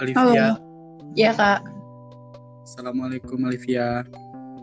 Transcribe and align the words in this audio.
Olivia. 0.00 0.16
Halo. 0.16 0.48
Iya 1.12 1.30
kak. 1.36 1.60
Assalamualaikum 2.64 3.36
Olivia. 3.44 4.00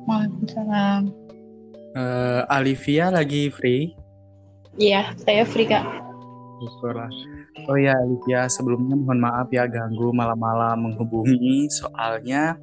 Waalaikumsalam. 0.10 1.13
Eh, 1.94 2.42
Olivia 2.49 3.13
lagi 3.13 3.54
free? 3.54 3.94
Iya, 4.81 5.13
saya 5.22 5.46
free 5.46 5.69
kak. 5.69 5.86
Syukurlah. 6.58 7.10
Oh 7.69 7.78
ya 7.78 7.94
Olivia, 8.01 8.50
sebelumnya 8.50 8.97
mohon 8.97 9.22
maaf 9.22 9.50
ya 9.54 9.69
ganggu 9.69 10.10
malam-malam 10.10 10.90
menghubungi. 10.90 11.69
Soalnya 11.69 12.58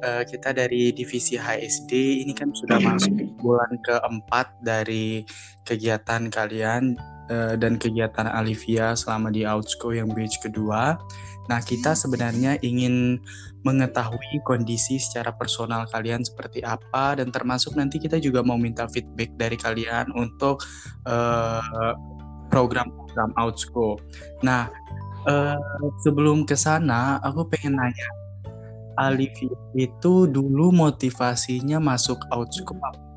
eh, 0.00 0.24
kita 0.24 0.56
dari 0.56 0.96
divisi 0.96 1.36
HSD 1.36 2.24
ini 2.24 2.32
kan 2.32 2.56
sudah 2.56 2.80
masuk 2.80 3.36
bulan 3.44 3.76
keempat 3.84 4.48
dari 4.64 5.28
kegiatan 5.68 6.32
kalian 6.32 6.96
eh, 7.30 7.54
dan 7.56 7.80
kegiatan 7.80 8.28
Olivia 8.34 8.92
selama 8.98 9.32
di 9.32 9.44
Outsco 9.46 9.92
yang 9.92 10.10
batch 10.12 10.42
kedua. 10.44 10.98
Nah, 11.44 11.60
kita 11.60 11.92
sebenarnya 11.92 12.56
ingin 12.64 13.20
mengetahui 13.64 14.40
kondisi 14.44 14.96
secara 15.00 15.32
personal 15.32 15.84
kalian 15.88 16.24
seperti 16.24 16.60
apa 16.64 17.16
dan 17.20 17.32
termasuk 17.32 17.76
nanti 17.76 18.00
kita 18.00 18.20
juga 18.20 18.40
mau 18.44 18.56
minta 18.56 18.88
feedback 18.88 19.32
dari 19.36 19.56
kalian 19.56 20.12
untuk 20.16 20.64
eh, 21.04 21.94
program-program 22.48 23.30
Outsco. 23.40 24.00
Nah, 24.44 24.68
eh, 25.28 25.58
sebelum 26.04 26.48
ke 26.48 26.56
sana 26.56 27.20
aku 27.20 27.48
pengen 27.48 27.76
nanya, 27.76 28.08
Alivia 28.94 29.50
itu 29.74 30.30
dulu 30.30 30.70
motivasinya 30.70 31.82
masuk 31.82 32.20
Outsco 32.30 32.78
apa? 32.78 33.13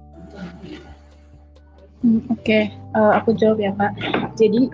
Hmm, 2.07 2.23
Oke, 2.31 2.71
Eh, 2.97 3.13
aku 3.13 3.35
jawab 3.35 3.59
ya 3.59 3.75
kak. 3.75 3.93
Jadi 4.39 4.71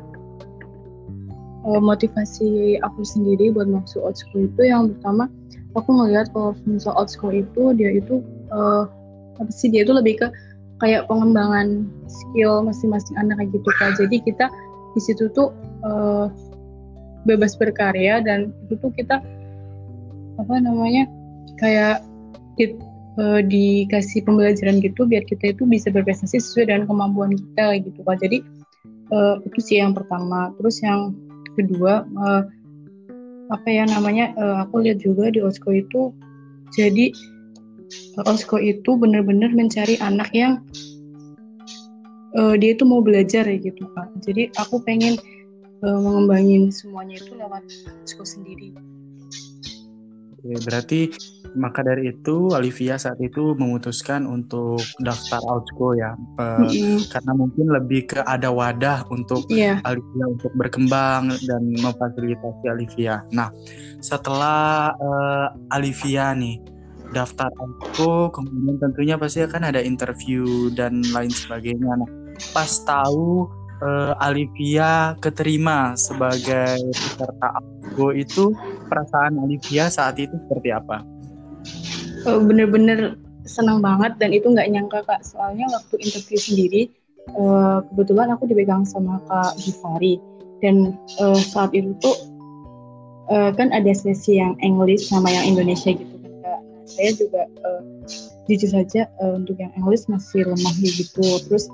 eh, 1.66 1.82
motivasi 1.82 2.78
aku 2.86 3.02
sendiri 3.02 3.50
buat 3.52 3.68
masuk 3.68 4.06
outschool 4.06 4.48
itu 4.48 4.62
yang 4.70 4.94
pertama 4.96 5.28
aku 5.74 5.90
ngelihat 5.92 6.30
kalau 6.32 6.54
misal 6.70 6.94
outschool 6.94 7.34
itu 7.34 7.74
dia 7.74 7.98
itu 7.98 8.22
eh, 8.54 8.84
apa 9.42 9.50
sih 9.50 9.74
dia 9.74 9.82
itu 9.82 9.92
lebih 9.92 10.22
ke 10.22 10.28
kayak 10.80 11.10
pengembangan 11.10 11.90
skill 12.06 12.62
masing-masing 12.64 13.18
anak 13.18 13.42
kayak 13.42 13.52
gitu 13.52 13.70
kak. 13.82 13.92
Jadi 13.98 14.22
kita 14.24 14.46
di 14.94 15.02
situ 15.02 15.28
tuh 15.34 15.50
eh, 15.84 16.26
bebas 17.26 17.58
berkarya 17.58 18.22
dan 18.22 18.54
itu 18.70 18.78
tuh 18.78 18.94
kita 18.94 19.20
apa 20.38 20.54
namanya 20.62 21.10
kayak 21.58 22.06
kit- 22.56 22.80
eh, 23.20 23.42
dikasih 23.46 24.26
pembelajaran 24.26 24.82
gitu 24.82 25.06
biar 25.06 25.24
kita 25.28 25.54
itu 25.54 25.64
bisa 25.68 25.94
berprestasi 25.94 26.42
sesuai 26.42 26.70
dengan 26.70 26.84
kemampuan 26.90 27.32
kita 27.38 27.82
gitu 27.84 28.00
kak. 28.06 28.18
Jadi 28.22 28.38
eh, 29.14 29.36
itu 29.46 29.60
sih 29.62 29.78
yang 29.82 29.94
pertama. 29.94 30.54
Terus 30.58 30.82
yang 30.82 31.14
kedua 31.54 32.06
eh, 32.06 32.44
apa 33.52 33.68
ya 33.70 33.84
namanya 33.86 34.34
eh, 34.34 34.56
aku 34.66 34.82
lihat 34.82 35.04
juga 35.04 35.30
di 35.30 35.44
Osko 35.44 35.70
itu 35.76 36.10
jadi 36.74 37.14
eh, 38.18 38.30
Osko 38.30 38.58
itu 38.58 38.98
benar-benar 38.98 39.54
mencari 39.54 40.00
anak 40.02 40.34
yang 40.34 40.64
eh, 42.34 42.56
dia 42.58 42.74
itu 42.74 42.84
mau 42.88 43.04
belajar 43.04 43.46
ya 43.46 43.58
gitu 43.62 43.86
kak. 43.94 44.10
Jadi 44.26 44.50
aku 44.58 44.82
pengen 44.82 45.20
eh, 45.86 46.00
mengembangin 46.02 46.74
semuanya 46.74 47.22
itu 47.22 47.38
lewat 47.38 47.64
Osko 48.08 48.26
sendiri. 48.26 48.74
Oke, 50.44 50.60
berarti 50.60 51.02
maka 51.56 51.88
dari 51.88 52.12
itu 52.12 52.52
Olivia 52.52 53.00
saat 53.00 53.16
itu 53.24 53.56
memutuskan 53.56 54.28
untuk 54.28 54.84
daftar 55.00 55.40
Outsco 55.48 55.96
ya, 55.96 56.20
Mm-mm. 56.36 57.08
karena 57.08 57.32
mungkin 57.32 57.72
lebih 57.72 58.12
ke 58.12 58.20
ada 58.28 58.52
wadah 58.52 59.08
untuk 59.08 59.48
Iya. 59.48 59.80
Olivia 59.88 60.26
untuk 60.28 60.52
berkembang 60.60 61.32
dan 61.48 61.64
memfasilitasi 61.80 62.66
Olivia. 62.68 63.24
Nah, 63.32 63.56
setelah 64.04 64.92
eh, 65.00 65.48
Olivia 65.80 66.36
nih 66.36 66.60
daftar 67.16 67.48
Outsco, 67.64 68.36
kemudian 68.36 68.76
tentunya 68.84 69.16
pasti 69.16 69.48
akan 69.48 69.72
ada 69.72 69.80
interview 69.80 70.68
dan 70.76 71.00
lain 71.16 71.32
sebagainya. 71.32 72.04
Nah, 72.04 72.10
pas 72.52 72.84
tahu 72.84 73.48
eh, 73.84 74.12
Olivia 74.24 75.14
keterima 75.20 75.94
sebagai 76.00 76.80
peserta 76.96 77.48
Outsco 77.60 78.08
itu 78.16 78.56
perasaan 78.88 79.38
Olivia 79.44 79.92
saat 79.92 80.16
itu 80.18 80.34
seperti 80.48 80.72
apa? 80.72 81.04
Eh, 82.24 82.40
bener-bener 82.40 83.20
senang 83.44 83.84
banget 83.84 84.16
dan 84.18 84.32
itu 84.32 84.48
nggak 84.48 84.72
nyangka 84.72 85.04
kak. 85.04 85.22
Soalnya 85.28 85.68
waktu 85.76 86.00
interview 86.00 86.40
sendiri 86.40 86.82
eh, 87.36 87.78
kebetulan 87.92 88.32
aku 88.32 88.48
dipegang 88.48 88.88
sama 88.88 89.20
kak 89.28 89.60
Givari 89.60 90.18
dan 90.64 90.96
eh, 91.20 91.42
saat 91.44 91.76
itu 91.76 91.92
tuh 92.00 92.16
eh, 93.30 93.52
kan 93.54 93.70
ada 93.76 93.92
sesi 93.92 94.40
yang 94.40 94.56
English 94.64 95.12
sama 95.12 95.28
yang 95.28 95.44
Indonesia 95.44 95.92
gitu 95.92 96.16
kan 96.24 96.34
kak. 96.40 96.60
Saya 96.88 97.12
juga 97.16 97.42
eh, 97.48 97.82
jujur 98.48 98.70
saja 98.72 99.08
eh, 99.08 99.34
untuk 99.36 99.60
yang 99.60 99.72
English 99.76 100.08
masih 100.08 100.48
lemah 100.48 100.76
gitu 100.80 101.24
terus 101.48 101.68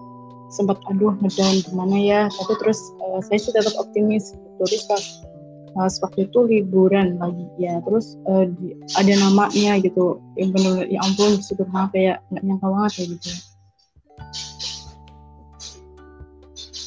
sempat 0.50 0.82
aduh 0.90 1.14
ngedown 1.22 1.62
gimana 1.66 1.98
ya? 1.98 2.22
Tapi 2.30 2.54
terus 2.60 2.80
eh, 3.06 3.20
saya 3.26 3.40
sih 3.40 3.54
tetap 3.54 3.74
optimis 3.78 4.34
gitu. 4.34 4.48
Terus 4.66 4.84
pas 4.90 5.04
pas 5.78 5.94
waktu 6.02 6.26
itu 6.26 6.40
liburan 6.50 7.22
lagi 7.22 7.46
ya. 7.62 7.78
Terus 7.86 8.18
eh, 8.28 8.50
di- 8.58 8.76
ada 8.98 9.14
namanya 9.30 9.78
gitu. 9.80 10.18
Yang 10.36 10.50
benar 10.58 10.74
ya 10.90 11.00
ampun 11.06 11.38
bersyukur 11.40 11.68
banget 11.70 11.90
kayak 11.94 12.18
nggak 12.34 12.44
nyangka 12.44 12.68
banget 12.68 12.92
kayak 12.98 13.10
gitu. 13.16 13.30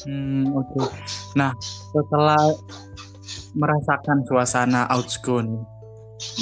Hmm, 0.03 0.51
oke. 0.51 0.83
Nah, 1.39 1.55
setelah 1.95 2.43
merasakan 3.55 4.27
suasana 4.27 4.83
Outsco 4.91 5.39
nih, 5.39 5.63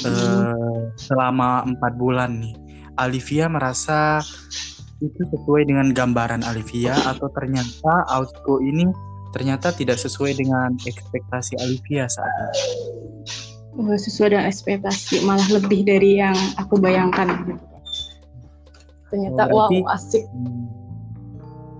eh, 0.10 0.82
selama 0.98 1.62
empat 1.70 1.94
bulan 1.94 2.42
nih, 2.42 2.54
Olivia 2.98 3.46
merasa 3.48 4.18
itu 5.02 5.22
sesuai 5.28 5.66
dengan 5.66 5.90
gambaran 5.92 6.46
Olivia 6.46 6.94
atau 7.10 7.26
ternyata 7.34 8.06
Outsco 8.14 8.62
ini 8.62 8.86
ternyata 9.34 9.74
tidak 9.74 9.98
sesuai 9.98 10.38
dengan 10.38 10.78
ekspektasi 10.78 11.58
Olivia 11.58 12.06
saat 12.06 12.30
ini. 12.30 12.54
Eh, 13.82 13.98
sesuai 13.98 14.30
dengan 14.30 14.46
ekspektasi 14.46 15.26
malah 15.26 15.48
lebih 15.50 15.82
dari 15.84 16.22
yang 16.22 16.38
aku 16.56 16.78
bayangkan 16.78 17.34
ternyata 19.10 19.42
Oh, 19.50 19.68
berarti- 19.68 19.84
wow 19.84 19.92
asik 19.92 20.24
Hmm. 20.30 20.70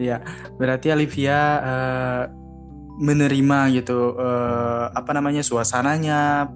Ya, 0.02 0.18
berarti 0.58 0.90
Olivia 0.90 1.40
eh, 1.62 2.24
menerima 2.98 3.60
gitu 3.72 4.18
eh, 4.18 4.86
apa 4.90 5.12
namanya 5.14 5.46
suasananya, 5.46 6.50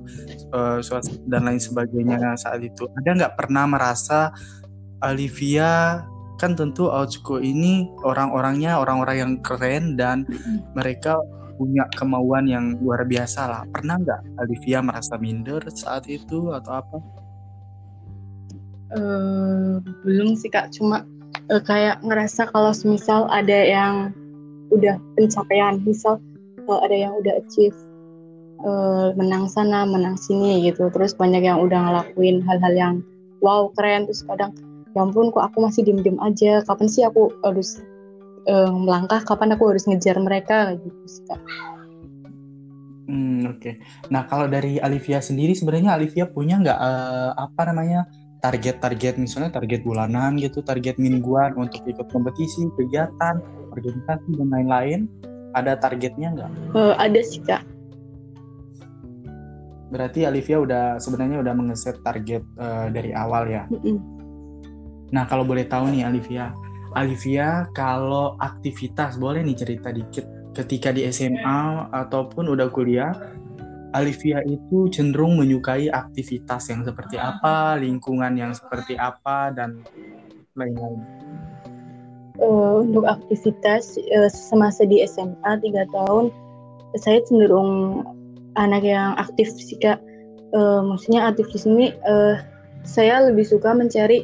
eh, 0.50 0.78
suas- 0.82 1.14
dan 1.30 1.46
lain 1.46 1.62
sebagainya 1.62 2.34
saat 2.36 2.58
itu. 2.60 2.90
Ada 2.98 3.10
nggak 3.14 3.34
pernah 3.38 3.70
merasa 3.70 4.34
Olivia 5.00 6.02
kan 6.36 6.54
tentu 6.54 6.92
Outsco 6.92 7.40
ini 7.40 7.88
orang-orangnya 8.04 8.80
orang-orang 8.80 9.18
yang 9.18 9.34
keren 9.40 9.96
dan 9.96 10.28
mereka 10.76 11.16
punya 11.56 11.88
kemauan 11.96 12.46
yang 12.52 12.76
luar 12.84 13.08
biasa 13.08 13.42
lah. 13.48 13.64
Pernah 13.72 13.96
nggak 14.04 14.22
Olivia 14.44 14.84
merasa 14.84 15.16
minder 15.16 15.64
saat 15.72 16.04
itu 16.12 16.52
atau 16.52 16.72
apa? 16.84 16.98
Eh, 18.96 19.74
belum 20.06 20.38
sih 20.38 20.52
kak 20.54 20.70
cuma 20.78 21.04
eh, 21.50 21.64
kayak 21.64 22.06
ngerasa 22.06 22.48
kalau 22.54 22.70
misal 22.86 23.26
ada 23.34 23.66
yang 23.66 24.14
udah 24.70 25.02
pencapaian 25.18 25.82
misal 25.82 26.22
eh, 26.62 26.80
ada 26.86 26.94
yang 26.94 27.14
udah 27.18 27.34
achieve 27.42 27.76
eh, 28.62 29.08
menang 29.18 29.50
sana 29.50 29.90
menang 29.90 30.16
sini 30.22 30.70
gitu 30.70 30.94
terus 30.94 31.18
banyak 31.18 31.42
yang 31.42 31.66
udah 31.66 31.82
ngelakuin 31.82 32.46
hal-hal 32.46 32.74
yang 32.78 32.96
wow 33.42 33.74
keren 33.74 34.06
terus 34.06 34.22
kadang 34.30 34.54
ya 34.96 35.04
ampun 35.04 35.30
kok 35.30 35.44
aku 35.44 35.60
masih 35.60 35.84
diem-diem 35.84 36.16
aja 36.24 36.64
kapan 36.64 36.88
sih 36.88 37.04
aku 37.04 37.36
harus 37.44 37.84
eh, 38.48 38.72
melangkah 38.72 39.20
kapan 39.28 39.54
aku 39.54 39.76
harus 39.76 39.84
ngejar 39.86 40.16
mereka 40.24 40.74
gitu 40.80 41.04
sih 41.06 41.24
kak 41.28 41.42
Hmm, 43.06 43.46
oke. 43.46 43.86
Nah, 44.10 44.26
kalau 44.26 44.50
dari 44.50 44.82
Olivia 44.82 45.22
sendiri 45.22 45.54
sebenarnya 45.54 45.94
Olivia 45.94 46.26
punya 46.26 46.58
nggak 46.58 46.80
eh, 46.82 47.32
apa 47.38 47.62
namanya 47.70 48.10
target-target 48.42 49.22
misalnya 49.22 49.54
target 49.54 49.86
bulanan 49.86 50.42
gitu, 50.42 50.66
target 50.66 50.98
mingguan 50.98 51.54
untuk 51.54 51.86
ikut 51.86 52.10
kompetisi, 52.10 52.66
kegiatan, 52.74 53.38
organisasi 53.70 54.30
dan 54.42 54.50
lain-lain? 54.50 55.00
Ada 55.54 55.78
targetnya 55.78 56.34
nggak? 56.34 56.52
Eh, 56.74 56.96
ada 56.98 57.22
sih 57.22 57.46
kak 57.46 57.62
Berarti 59.94 60.26
Olivia 60.26 60.58
udah 60.58 60.86
sebenarnya 60.98 61.46
udah 61.46 61.54
mengeset 61.54 62.02
target 62.02 62.42
eh, 62.58 62.88
dari 62.90 63.14
awal 63.14 63.46
ya. 63.48 63.70
Mm-mm. 63.70 64.15
Nah, 65.14 65.30
kalau 65.30 65.46
boleh 65.46 65.68
tahu 65.70 65.94
nih 65.94 66.08
Olivia, 66.08 66.56
Olivia 66.96 67.68
kalau 67.76 68.40
aktivitas 68.40 69.20
boleh 69.20 69.44
nih 69.44 69.58
cerita 69.58 69.92
dikit. 69.92 70.26
Ketika 70.56 70.96
di 70.96 71.04
SMA 71.12 71.92
ataupun 71.92 72.48
udah 72.48 72.72
kuliah, 72.72 73.12
Olivia 73.92 74.40
itu 74.48 74.88
cenderung 74.88 75.36
menyukai 75.36 75.92
aktivitas 75.92 76.72
yang 76.72 76.88
seperti 76.88 77.20
apa, 77.20 77.76
lingkungan 77.76 78.40
yang 78.40 78.56
seperti 78.56 78.96
apa 78.96 79.52
dan 79.52 79.84
lain-lain. 80.56 81.04
Eh, 82.40 82.74
untuk 82.84 83.08
aktivitas 83.08 83.96
eh, 84.00 84.32
semasa 84.32 84.84
di 84.84 85.04
SMA 85.08 85.52
tiga 85.64 85.88
tahun 85.92 86.32
saya 87.00 87.24
cenderung 87.28 88.04
anak 88.56 88.84
yang 88.84 89.16
aktif 89.20 89.52
sih 89.52 89.80
kak. 89.80 90.00
Uh, 90.56 90.80
maksudnya 90.88 91.28
aktif 91.28 91.52
di 91.52 91.60
sini 91.60 91.86
uh, 92.08 92.40
saya 92.88 93.28
lebih 93.28 93.44
suka 93.44 93.76
mencari 93.76 94.24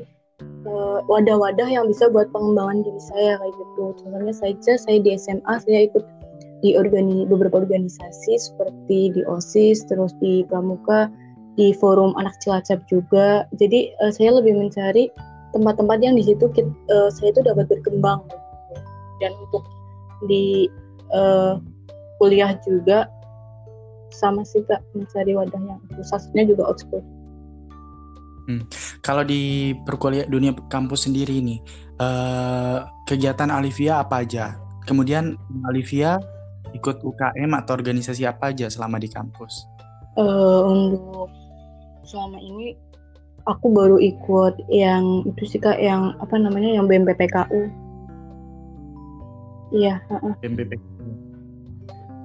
wadah-wadah 1.10 1.68
uh, 1.68 1.74
yang 1.74 1.86
bisa 1.90 2.10
buat 2.10 2.30
pengembangan 2.30 2.86
diri 2.86 3.02
saya 3.02 3.32
kayak 3.42 3.54
gitu. 3.56 3.84
Contohnya 4.04 4.34
saja 4.34 4.72
saya 4.78 4.98
di 5.02 5.18
SMA 5.18 5.54
saya 5.62 5.90
ikut 5.90 6.04
di 6.62 6.78
organi 6.78 7.26
beberapa 7.26 7.66
organisasi 7.66 8.38
seperti 8.38 9.18
di 9.18 9.22
OSIS 9.26 9.82
terus 9.90 10.14
di 10.22 10.46
Pramuka 10.46 11.10
di 11.58 11.74
forum 11.76 12.14
anak 12.16 12.38
Cilacap 12.46 12.86
juga. 12.86 13.50
Jadi 13.58 13.92
uh, 14.02 14.14
saya 14.14 14.38
lebih 14.38 14.56
mencari 14.56 15.10
tempat-tempat 15.52 16.00
yang 16.00 16.16
di 16.16 16.24
situ 16.24 16.48
uh, 16.48 17.10
saya 17.10 17.34
itu 17.34 17.42
dapat 17.44 17.68
berkembang. 17.68 18.24
Dan 19.22 19.34
untuk 19.50 19.66
di 20.30 20.70
uh, 21.14 21.58
kuliah 22.22 22.54
juga 22.62 23.10
sama 24.14 24.46
sih 24.46 24.62
kak 24.68 24.84
mencari 24.94 25.34
wadah 25.34 25.62
yang 25.62 25.82
khususnya 25.98 26.46
juga 26.46 26.70
Oxford. 26.70 27.04
Hmm. 28.50 28.66
Kalau 29.06 29.22
di 29.22 29.74
perkuliah 29.86 30.26
dunia 30.26 30.56
kampus 30.70 31.06
sendiri 31.06 31.42
ini 31.42 31.62
uh, 32.02 32.86
kegiatan 33.06 33.50
Alivia 33.54 34.02
apa 34.02 34.26
aja? 34.26 34.58
Kemudian 34.90 35.38
Alivia 35.70 36.18
ikut 36.74 37.04
UKM 37.04 37.52
atau 37.54 37.76
organisasi 37.78 38.26
apa 38.26 38.50
aja 38.56 38.72
selama 38.72 38.98
di 38.98 39.12
kampus? 39.12 39.68
Uh, 40.18 40.68
untuk 40.68 41.30
selama 42.04 42.42
ini 42.42 42.76
aku 43.48 43.72
baru 43.72 43.98
ikut 44.02 44.68
yang 44.68 45.24
itu 45.26 45.44
sih 45.48 45.60
kak 45.62 45.80
yang 45.80 46.18
apa 46.20 46.36
namanya 46.38 46.70
yang 46.82 46.86
BMPPKU. 46.90 47.62
Iya. 49.72 50.04
Uh 50.12 50.16
-uh. 50.20 50.34
BMPPKU. 50.44 51.06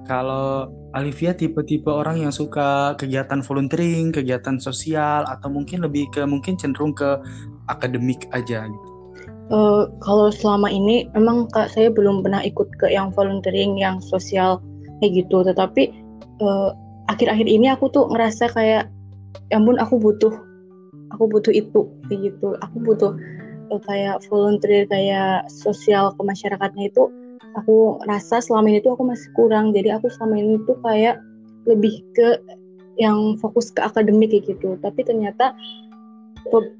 Kalau 0.07 0.71
Alivia 0.95 1.35
tipe-tipe 1.35 1.91
orang 1.91 2.23
yang 2.23 2.31
suka 2.31 2.95
kegiatan 2.95 3.43
volunteering, 3.43 4.15
kegiatan 4.15 4.55
sosial, 4.55 5.27
atau 5.27 5.51
mungkin 5.51 5.83
lebih 5.83 6.07
ke 6.15 6.23
mungkin 6.23 6.55
cenderung 6.55 6.95
ke 6.95 7.19
akademik 7.67 8.23
aja 8.31 8.63
gitu. 8.65 8.89
Uh, 9.47 9.87
kalau 10.03 10.27
selama 10.31 10.67
ini 10.67 11.07
emang 11.15 11.47
kak 11.51 11.71
saya 11.71 11.87
belum 11.91 12.23
pernah 12.23 12.43
ikut 12.43 12.67
ke 12.79 12.87
yang 12.91 13.11
volunteering, 13.11 13.75
yang 13.75 13.99
sosial 13.99 14.63
kayak 14.99 15.23
gitu. 15.23 15.43
Tetapi 15.43 15.91
uh, 16.39 16.71
akhir-akhir 17.11 17.47
ini 17.47 17.67
aku 17.71 17.91
tuh 17.91 18.07
ngerasa 18.07 18.51
kayak, 18.51 18.87
ya 19.51 19.55
ampun 19.59 19.79
aku 19.79 19.99
butuh, 19.99 20.31
aku 21.15 21.23
butuh 21.27 21.51
itu 21.51 21.87
kayak 22.07 22.31
gitu. 22.31 22.55
Aku 22.63 22.75
butuh 22.79 23.11
uh, 23.75 23.81
kayak 23.87 24.23
volunteer, 24.31 24.87
kayak 24.87 25.47
sosial 25.51 26.15
ke 26.15 26.21
masyarakatnya 26.23 26.91
itu 26.91 27.11
aku 27.57 27.97
rasa 28.05 28.39
selama 28.39 28.69
ini 28.69 28.79
tuh 28.85 28.93
aku 28.93 29.03
masih 29.03 29.27
kurang 29.33 29.73
jadi 29.73 29.97
aku 29.97 30.07
selama 30.13 30.37
ini 30.37 30.61
tuh 30.69 30.77
kayak 30.85 31.17
lebih 31.65 32.05
ke 32.13 32.37
yang 32.97 33.37
fokus 33.37 33.73
ke 33.73 33.81
akademik 33.81 34.29
kayak 34.29 34.57
gitu 34.57 34.77
tapi 34.81 35.01
ternyata 35.05 35.53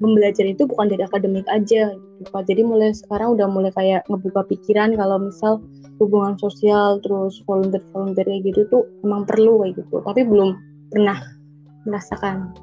pembelajaran 0.00 0.56
itu 0.56 0.64
bukan 0.64 0.88
dari 0.88 1.04
akademik 1.04 1.44
aja 1.50 1.92
gitu 1.92 2.30
jadi 2.46 2.62
mulai 2.64 2.94
sekarang 2.94 3.36
udah 3.36 3.46
mulai 3.50 3.70
kayak 3.74 4.06
ngebuka 4.08 4.46
pikiran 4.48 4.96
kalau 4.96 5.20
misal 5.20 5.60
hubungan 5.98 6.38
sosial 6.40 7.02
terus 7.04 7.42
volunteer 7.44 7.82
volunteer 7.92 8.24
kayak 8.24 8.42
gitu 8.48 8.60
tuh 8.70 8.82
emang 9.04 9.26
perlu 9.28 9.66
kayak 9.66 9.82
gitu 9.82 10.00
tapi 10.02 10.24
belum 10.24 10.56
pernah 10.94 11.18
merasakan 11.84 12.54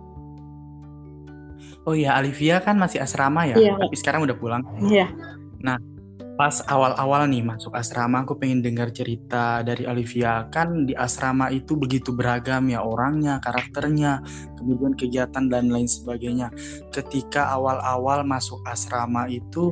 Oh 1.86 1.94
iya, 1.94 2.18
Alivia 2.18 2.66
kan 2.66 2.82
masih 2.82 2.98
asrama 2.98 3.46
ya, 3.46 3.62
iya. 3.62 3.78
tapi 3.78 3.94
sekarang 3.94 4.26
udah 4.26 4.34
pulang. 4.34 4.66
Iya. 4.90 5.06
Nah, 5.62 5.78
pas 6.36 6.60
awal-awal 6.68 7.32
nih 7.32 7.48
masuk 7.48 7.72
asrama 7.72 8.28
aku 8.28 8.36
pengen 8.36 8.60
dengar 8.60 8.92
cerita 8.92 9.64
dari 9.64 9.88
Olivia 9.88 10.52
kan 10.52 10.84
di 10.84 10.92
asrama 10.92 11.48
itu 11.48 11.80
begitu 11.80 12.12
beragam 12.12 12.68
ya 12.68 12.84
orangnya 12.84 13.40
karakternya 13.40 14.20
kemudian 14.60 15.00
kegiatan 15.00 15.48
dan 15.48 15.72
lain 15.72 15.88
sebagainya 15.88 16.52
ketika 16.92 17.56
awal-awal 17.56 18.28
masuk 18.28 18.60
asrama 18.68 19.32
itu 19.32 19.72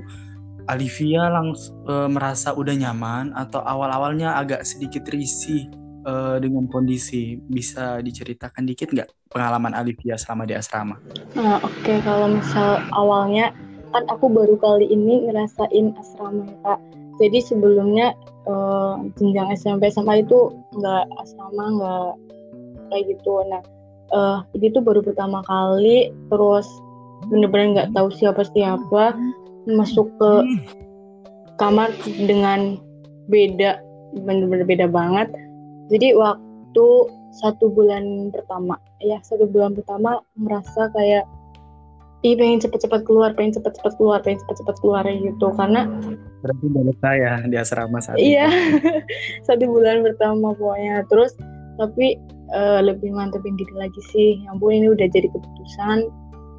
Olivia 0.71 1.27
langsung 1.27 1.83
e, 1.83 2.07
merasa 2.07 2.55
udah 2.55 2.71
nyaman 2.71 3.35
atau 3.35 3.59
awal-awalnya 3.59 4.39
agak 4.39 4.63
sedikit 4.63 5.03
risih 5.11 5.67
e, 6.07 6.13
dengan 6.39 6.71
kondisi 6.71 7.35
bisa 7.43 7.99
diceritakan 7.99 8.63
dikit 8.63 8.95
nggak 8.95 9.09
pengalaman 9.27 9.75
Olivia 9.75 10.15
selama 10.15 10.47
di 10.47 10.55
asrama? 10.55 10.95
Nah, 11.35 11.59
Oke 11.59 11.83
okay. 11.83 11.97
kalau 12.07 12.31
misal 12.31 12.79
awalnya 12.95 13.51
kan 13.93 14.03
aku 14.09 14.25
baru 14.27 14.57
kali 14.57 14.89
ini 14.89 15.29
ngerasain 15.29 15.93
asrama 16.01 16.49
ya 16.49 16.57
kak. 16.65 16.79
Jadi 17.21 17.39
sebelumnya 17.45 18.17
uh, 18.49 18.97
jenjang 19.21 19.53
SMP 19.53 19.93
SMA 19.93 20.25
itu 20.25 20.49
nggak 20.73 21.05
asrama 21.21 21.63
nggak 21.77 22.11
kayak 22.89 23.03
gitu. 23.13 23.45
Nah 23.47 23.61
uh, 24.11 24.39
ini 24.57 24.73
tuh 24.73 24.81
baru 24.81 25.05
pertama 25.05 25.45
kali 25.45 26.09
terus 26.33 26.65
bener-bener 27.29 27.77
nggak 27.77 27.91
tahu 27.93 28.09
siapa 28.11 28.43
siapa 28.49 29.15
masuk 29.69 30.09
ke 30.19 30.31
kamar 31.61 31.93
dengan 32.03 32.81
beda 33.29 33.79
bener-bener 34.25 34.65
beda 34.65 34.87
banget. 34.89 35.29
Jadi 35.93 36.17
waktu 36.17 36.87
satu 37.33 37.69
bulan 37.69 38.33
pertama 38.33 38.77
ya 39.01 39.21
satu 39.21 39.45
bulan 39.49 39.77
pertama 39.77 40.21
merasa 40.37 40.89
kayak 40.93 41.25
Iya 42.23 42.39
pengen 42.39 42.63
cepet-cepet 42.63 43.03
keluar, 43.03 43.35
pengen 43.35 43.59
cepet-cepet 43.59 43.99
keluar, 43.99 44.23
pengen 44.23 44.39
cepet-cepet 44.47 44.75
keluar 44.79 45.03
gitu. 45.03 45.47
Karena 45.59 45.91
berarti 46.39 46.63
udah 46.71 46.95
saya 47.03 47.31
di 47.43 47.55
asrama 47.59 47.99
saat 47.99 48.15
iya 48.15 48.47
satu 49.47 49.67
bulan 49.67 50.07
pertama 50.07 50.55
pokoknya. 50.55 51.03
Terus 51.11 51.35
tapi 51.75 52.15
uh, 52.55 52.79
lebih 52.79 53.11
mantepin 53.11 53.59
diri 53.59 53.75
lagi 53.75 54.01
sih. 54.15 54.39
Yang 54.39 54.55
pun 54.55 54.71
ini 54.71 54.87
udah 54.87 55.07
jadi 55.11 55.27
keputusan. 55.27 56.07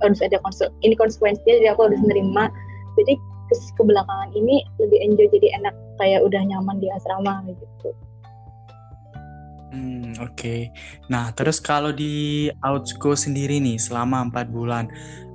Harus 0.05 0.21
ada 0.21 0.37
konse 0.45 0.69
ini 0.85 0.93
konsekuensinya 1.01 1.57
jadi 1.65 1.73
aku 1.73 1.89
harus 1.89 2.01
nerima. 2.05 2.53
Jadi 3.01 3.17
ke 3.49 3.55
kebelakangan 3.81 4.37
ini 4.37 4.61
lebih 4.77 5.01
enjoy 5.01 5.33
jadi 5.33 5.49
enak 5.65 5.75
kayak 5.97 6.21
udah 6.29 6.45
nyaman 6.45 6.77
di 6.77 6.93
asrama 6.93 7.41
gitu. 7.49 7.89
Hmm, 9.75 10.15
oke. 10.23 10.39
Okay. 10.39 10.61
Nah, 11.11 11.35
terus 11.35 11.59
kalau 11.59 11.91
di 11.91 12.47
Outsco 12.63 13.19
sendiri 13.19 13.59
nih 13.59 13.75
selama 13.75 14.23
empat 14.31 14.47
bulan, 14.55 14.87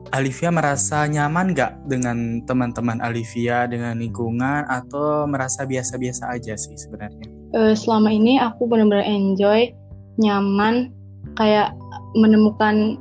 Alivia 0.09 0.49
merasa 0.49 1.05
nyaman 1.05 1.53
gak 1.53 1.85
dengan 1.85 2.41
teman-teman 2.49 2.97
Alivia 3.01 3.69
dengan 3.69 4.01
lingkungan 4.01 4.65
atau 4.65 5.29
merasa 5.29 5.69
biasa-biasa 5.69 6.33
aja 6.33 6.57
sih 6.57 6.73
sebenarnya? 6.73 7.25
Uh, 7.53 7.73
selama 7.77 8.09
ini 8.09 8.41
aku 8.41 8.65
benar-benar 8.65 9.05
enjoy, 9.05 9.69
nyaman, 10.17 10.89
kayak 11.37 11.73
menemukan 12.17 12.97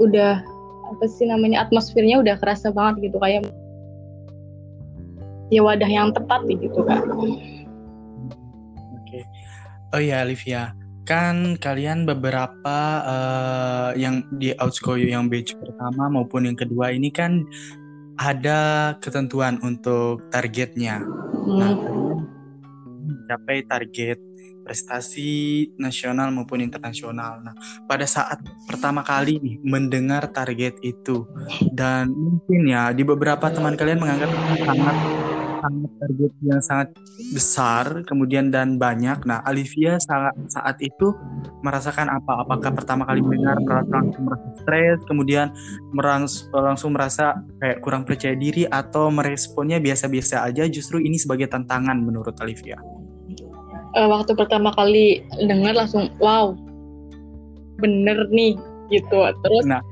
udah 0.00 0.40
apa 0.90 1.04
sih 1.06 1.28
namanya 1.28 1.68
atmosfernya 1.68 2.18
udah 2.18 2.34
kerasa 2.40 2.72
banget 2.72 3.10
gitu 3.10 3.16
kayak 3.20 3.46
ya 5.52 5.60
wadah 5.60 5.90
yang 5.90 6.10
tepat 6.16 6.40
gitu 6.48 6.80
kan. 6.88 7.04
Oke. 7.04 7.36
Okay. 9.04 9.22
Oh 9.92 10.00
ya 10.00 10.22
Alivia, 10.22 10.72
kan 11.10 11.58
kalian 11.58 12.06
beberapa 12.06 12.78
uh, 13.02 13.90
yang 13.98 14.22
di 14.38 14.54
Outscoyo 14.54 15.10
yang 15.10 15.26
batch 15.26 15.58
pertama 15.58 16.06
maupun 16.06 16.46
yang 16.46 16.54
kedua 16.54 16.94
ini 16.94 17.10
kan 17.10 17.42
ada 18.14 18.94
ketentuan 19.02 19.58
untuk 19.66 20.22
targetnya. 20.30 21.02
Hmm. 21.02 21.58
Nah, 21.58 21.74
mencapai 23.10 23.66
target 23.66 24.22
prestasi 24.62 25.66
nasional 25.82 26.30
maupun 26.30 26.62
internasional. 26.62 27.42
Nah, 27.42 27.58
pada 27.90 28.06
saat 28.06 28.38
pertama 28.70 29.02
kali 29.02 29.42
nih 29.42 29.56
mendengar 29.66 30.30
target 30.30 30.78
itu 30.86 31.26
dan 31.74 32.14
mungkin 32.14 32.70
ya 32.70 32.94
di 32.94 33.02
beberapa 33.02 33.50
teman 33.50 33.74
kalian 33.74 33.98
menganggap 33.98 34.30
sangat 34.62 34.96
sangat 35.60 35.90
target 36.00 36.32
yang 36.42 36.62
sangat 36.64 36.88
besar 37.36 37.84
kemudian 38.08 38.48
dan 38.48 38.80
banyak. 38.80 39.22
Nah, 39.28 39.44
Olivia 39.44 40.00
saat 40.00 40.34
saat 40.48 40.76
itu 40.80 41.12
merasakan 41.60 42.08
apa? 42.08 42.42
Apakah 42.42 42.72
pertama 42.72 43.04
kali 43.04 43.20
mendengar 43.20 43.84
langsung 43.86 44.24
merasa 44.26 44.48
stres, 44.64 44.98
kemudian 45.04 45.52
merans, 45.92 46.48
langsung 46.50 46.96
merasa 46.96 47.38
kayak 47.60 47.84
kurang 47.84 48.02
percaya 48.08 48.32
diri 48.34 48.64
atau 48.66 49.12
meresponnya 49.12 49.78
biasa-biasa 49.78 50.48
aja? 50.48 50.64
Justru 50.66 50.98
ini 50.98 51.20
sebagai 51.20 51.46
tantangan 51.52 52.00
menurut 52.00 52.34
Olivia. 52.40 52.80
Uh, 53.90 54.06
waktu 54.06 54.32
pertama 54.38 54.70
kali 54.72 55.20
dengar 55.44 55.74
langsung 55.74 56.08
wow, 56.22 56.56
bener 57.78 58.26
nih 58.32 58.56
gitu. 58.90 59.18
Terus 59.44 59.66
nah, 59.66 59.82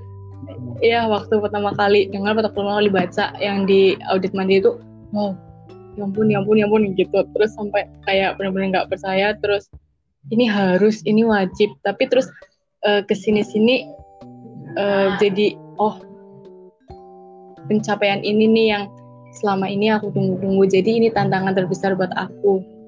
Iya, 0.78 1.10
waktu 1.10 1.42
pertama 1.42 1.74
kali 1.74 2.06
dengar 2.14 2.38
pertama 2.38 2.78
kali 2.78 2.88
baca 2.88 3.34
yang 3.42 3.66
di 3.66 3.98
audit 4.06 4.30
mandi 4.30 4.62
itu, 4.62 4.78
wow, 5.10 5.34
ya 5.98 6.06
ampun 6.06 6.30
ya 6.30 6.38
ampun 6.38 6.56
ya 6.62 6.70
ampun 6.70 6.94
gitu. 6.94 7.18
Terus 7.34 7.50
sampai 7.58 7.90
kayak 8.06 8.38
benar-benar 8.38 8.86
nggak 8.86 8.88
percaya 8.94 9.34
terus 9.42 9.66
ini 10.30 10.46
harus 10.46 11.02
ini 11.02 11.26
wajib. 11.26 11.74
Tapi 11.82 12.06
terus 12.06 12.30
uh, 12.86 13.02
ke 13.02 13.18
sini 13.18 13.42
sini 13.42 13.82
uh, 14.78 15.18
jadi 15.18 15.58
oh 15.82 15.98
pencapaian 17.66 18.22
ini 18.22 18.46
nih 18.46 18.66
yang 18.78 18.84
selama 19.34 19.66
ini 19.66 19.90
aku 19.90 20.14
tunggu-tunggu. 20.14 20.64
Jadi 20.70 21.02
ini 21.02 21.08
tantangan 21.10 21.58
terbesar 21.58 21.98
buat 21.98 22.14
aku. 22.14 22.78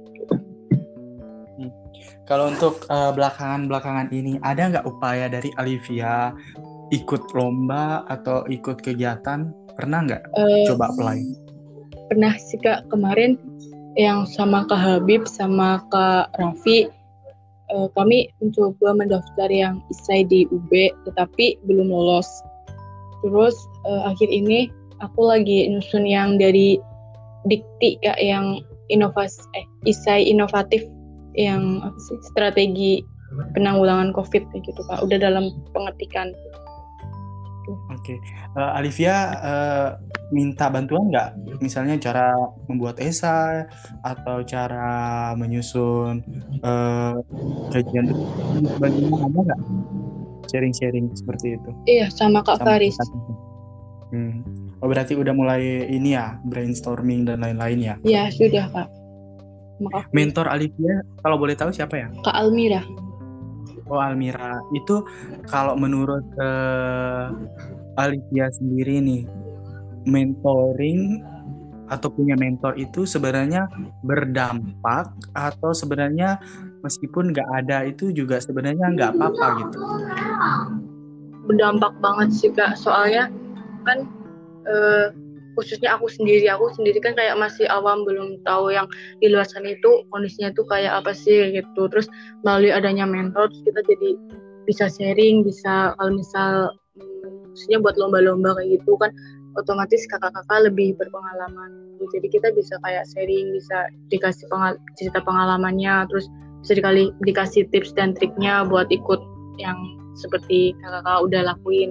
Kalau 2.30 2.46
untuk 2.46 2.86
uh, 2.86 3.10
belakangan-belakangan 3.10 4.14
ini 4.14 4.38
ada 4.46 4.70
nggak 4.70 4.86
upaya 4.86 5.26
dari 5.26 5.50
Alivia 5.58 6.30
ikut 6.94 7.34
lomba 7.34 8.06
atau 8.06 8.46
ikut 8.46 8.78
kegiatan? 8.86 9.50
Pernah 9.74 9.98
nggak 10.06 10.22
uh, 10.38 10.62
coba 10.70 10.94
apply? 10.94 11.49
Pernah 12.10 12.34
sih 12.42 12.58
kak 12.58 12.90
kemarin 12.90 13.38
yang 13.94 14.26
sama 14.26 14.66
Kak 14.66 14.78
Habib 14.78 15.30
sama 15.30 15.82
Kak 15.94 16.34
Raffi 16.38 16.90
uh, 17.70 17.88
kami 17.94 18.30
mencoba 18.42 18.94
mendaftar 18.98 19.48
yang 19.50 19.78
isai 19.90 20.26
di 20.26 20.46
UB 20.50 20.70
tetapi 21.06 21.58
belum 21.66 21.90
lolos. 21.90 22.26
Terus 23.22 23.54
uh, 23.86 24.10
akhir 24.10 24.26
ini 24.26 24.70
aku 24.98 25.22
lagi 25.22 25.70
nyusun 25.70 26.04
yang 26.04 26.36
dari 26.36 26.82
Dikti 27.48 27.96
kak 28.04 28.20
yang 28.20 28.60
inovasi 28.92 29.40
eh 29.56 29.64
isai 29.88 30.28
inovatif 30.28 30.84
yang 31.32 31.80
apa 31.80 31.96
sih 31.96 32.20
strategi 32.28 33.00
penanggulangan 33.56 34.12
COVID 34.12 34.44
gitu 34.60 34.80
pak 34.84 35.00
udah 35.00 35.16
dalam 35.16 35.48
pengetikan. 35.72 36.36
Oke, 37.88 38.12
okay. 38.12 38.16
uh, 38.60 38.76
eh, 38.76 38.78
Alivia 38.82 39.16
uh, 39.40 39.88
minta 40.30 40.70
bantuan 40.70 41.10
nggak? 41.10 41.60
Misalnya 41.62 41.98
cara 41.98 42.34
membuat 42.70 43.02
esai 43.02 43.66
atau 44.02 44.42
cara 44.46 45.30
menyusun 45.34 46.22
uh, 46.62 47.18
kajian 47.74 48.14
bagaimana 48.78 49.26
ada 49.26 49.40
nggak? 49.52 49.60
Sharing-sharing 50.50 51.14
seperti 51.14 51.54
itu? 51.58 51.70
Iya, 51.86 52.10
sama 52.10 52.42
Kak 52.42 52.58
sama 52.58 52.74
Faris. 52.74 52.98
Hmm. 54.10 54.42
Oh 54.82 54.88
berarti 54.88 55.14
udah 55.14 55.30
mulai 55.30 55.86
ini 55.86 56.16
ya 56.16 56.40
brainstorming 56.42 57.28
dan 57.28 57.44
lain-lain 57.44 57.78
ya? 57.78 57.94
Iya 58.02 58.22
sudah 58.32 58.66
kak. 58.72 58.88
Maaf. 59.80 60.04
Mentor 60.12 60.48
Alivia, 60.48 61.00
kalau 61.24 61.36
boleh 61.40 61.54
tahu 61.56 61.70
siapa 61.72 61.94
ya? 61.96 62.08
Kak 62.24 62.36
Almira. 62.36 62.82
Oh 63.88 64.00
Almira, 64.00 64.60
itu 64.76 65.04
kalau 65.48 65.76
menurut 65.76 66.24
uh, 66.36 67.32
Alivia 67.96 68.48
sendiri 68.52 69.00
nih, 69.00 69.22
mentoring 70.08 71.20
atau 71.90 72.06
punya 72.06 72.38
mentor 72.38 72.78
itu 72.78 73.02
sebenarnya 73.02 73.66
berdampak 74.06 75.10
atau 75.34 75.74
sebenarnya 75.74 76.38
meskipun 76.86 77.34
nggak 77.34 77.48
ada 77.50 77.90
itu 77.90 78.14
juga 78.14 78.38
sebenarnya 78.38 78.94
nggak 78.94 79.10
apa-apa 79.18 79.46
gitu. 79.66 79.78
Berdampak 81.50 81.98
banget 81.98 82.30
sih 82.30 82.50
kak, 82.54 82.78
soalnya 82.78 83.26
kan 83.82 84.06
uh, 84.70 85.10
khususnya 85.58 85.98
aku 85.98 86.06
sendiri 86.06 86.46
aku 86.46 86.70
sendiri 86.72 87.02
kan 87.02 87.12
kayak 87.18 87.34
masih 87.36 87.66
awam 87.68 88.06
belum 88.06 88.38
tahu 88.46 88.70
yang 88.70 88.86
di 89.18 89.28
luar 89.28 89.44
sana 89.44 89.74
itu 89.74 90.06
kondisinya 90.14 90.54
tuh 90.54 90.64
kayak 90.70 91.02
apa 91.02 91.10
sih 91.10 91.52
gitu 91.52 91.90
terus 91.90 92.06
melalui 92.46 92.70
adanya 92.70 93.04
mentor 93.04 93.50
kita 93.66 93.82
jadi 93.84 94.16
bisa 94.64 94.86
sharing 94.86 95.42
bisa 95.42 95.92
kalau 95.98 96.12
misal 96.14 96.70
hmm, 96.96 97.50
khususnya 97.52 97.82
buat 97.82 97.98
lomba-lomba 97.98 98.54
kayak 98.56 98.80
gitu 98.80 98.94
kan 98.96 99.10
otomatis 99.58 100.06
kakak-kakak 100.10 100.70
lebih 100.70 100.94
berpengalaman. 100.98 101.98
Jadi 102.00 102.26
kita 102.32 102.48
bisa 102.54 102.74
kayak 102.82 103.04
sharing 103.12 103.54
bisa 103.54 103.90
dikasih 104.08 104.46
pengal 104.48 104.78
cerita 104.96 105.20
pengalamannya 105.22 106.08
terus 106.08 106.26
bisa 106.60 106.72
dikali 106.76 107.12
dikasih 107.24 107.68
tips 107.72 107.92
dan 107.96 108.16
triknya 108.16 108.64
buat 108.68 108.88
ikut 108.92 109.20
yang 109.60 109.76
seperti 110.16 110.76
kakak-kakak 110.80 111.20
udah 111.26 111.42
lakuin. 111.54 111.90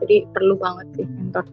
Jadi 0.00 0.24
perlu 0.32 0.56
banget 0.56 0.86
sih 0.96 1.06
mentor. 1.06 1.44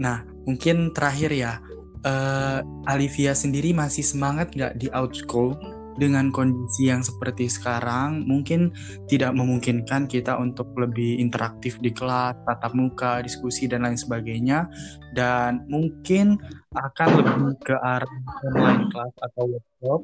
Nah, 0.00 0.24
mungkin 0.48 0.96
terakhir 0.96 1.28
ya, 1.28 1.60
uh, 2.08 2.64
Alivia 2.88 3.36
sendiri 3.36 3.76
masih 3.76 4.00
semangat 4.00 4.56
nggak 4.56 4.80
di 4.80 4.88
outschool 4.96 5.56
dengan 6.00 6.32
kondisi 6.32 6.88
yang 6.88 7.04
seperti 7.04 7.52
sekarang? 7.52 8.24
Mungkin 8.24 8.72
tidak 9.04 9.36
memungkinkan 9.36 10.08
kita 10.08 10.40
untuk 10.40 10.72
lebih 10.80 11.20
interaktif 11.20 11.76
di 11.84 11.92
kelas, 11.92 12.40
tatap 12.48 12.72
muka, 12.72 13.20
diskusi 13.20 13.68
dan 13.68 13.84
lain 13.84 14.00
sebagainya, 14.00 14.64
dan 15.12 15.68
mungkin 15.68 16.40
akan 16.72 17.08
lebih 17.20 17.60
ke 17.60 17.76
arah 17.76 18.08
online 18.48 18.88
class 18.88 19.14
atau 19.20 19.44
workshop. 19.52 20.00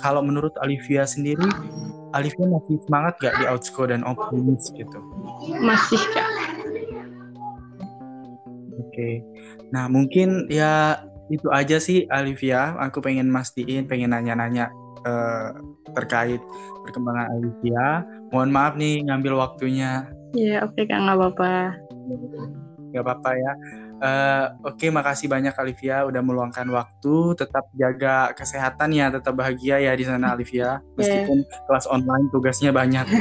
Kalau 0.00 0.24
menurut 0.24 0.56
Alivia 0.64 1.04
sendiri, 1.04 1.44
Alivia 2.16 2.48
masih 2.48 2.80
semangat 2.88 3.20
nggak 3.20 3.34
di 3.36 3.44
outschool 3.44 3.92
dan 3.92 4.00
optimis 4.08 4.72
gitu? 4.72 4.98
Masih 5.60 6.00
kak 6.16 6.30
Oke. 8.74 9.26
Nah, 9.74 9.90
mungkin 9.90 10.46
ya 10.46 11.02
itu 11.26 11.50
aja 11.50 11.82
sih 11.82 12.06
Alivia. 12.06 12.78
Aku 12.78 13.02
pengen 13.02 13.26
mastiin, 13.26 13.90
pengen 13.90 14.14
nanya-nanya 14.14 14.70
uh, 15.04 15.54
terkait 15.94 16.40
perkembangan 16.84 17.30
Alivia. 17.32 18.04
Mohon 18.32 18.50
maaf 18.50 18.74
nih 18.76 19.04
ngambil 19.06 19.38
waktunya. 19.38 20.08
Iya, 20.34 20.66
oke 20.66 20.74
okay, 20.74 20.90
Kak, 20.90 20.98
nggak 20.98 21.16
apa-apa. 21.16 21.52
Nggak 22.90 23.04
apa-apa 23.06 23.30
ya. 23.38 23.52
Uh, 23.94 24.50
Oke, 24.66 24.84
okay, 24.84 24.90
makasih 24.90 25.30
banyak 25.30 25.54
Alivia 25.54 26.02
udah 26.04 26.20
meluangkan 26.20 26.66
waktu. 26.74 27.38
Tetap 27.38 27.70
jaga 27.78 28.34
kesehatan 28.34 28.90
ya, 28.90 29.08
tetap 29.08 29.38
bahagia 29.38 29.78
ya 29.80 29.94
di 29.94 30.02
sana 30.04 30.34
Alivia. 30.34 30.82
Iya. 30.82 30.98
Meskipun 30.98 31.38
yeah. 31.46 31.62
kelas 31.70 31.86
online 31.86 32.26
tugasnya 32.34 32.74
banyak. 32.74 33.06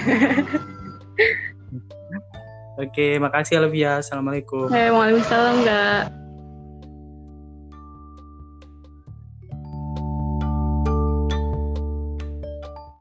Oke, 2.73 3.21
makasih 3.21 3.61
Alvia. 3.61 4.01
Assalamualaikum. 4.01 4.65
Hey, 4.73 4.89
waalaikumsalam, 4.89 5.61
enggak. 5.61 6.22